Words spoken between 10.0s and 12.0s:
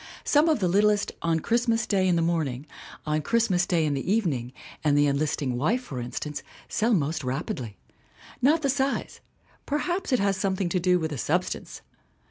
it has something to do with the sub stance